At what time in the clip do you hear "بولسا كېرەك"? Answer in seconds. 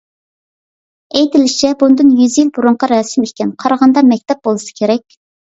4.51-5.07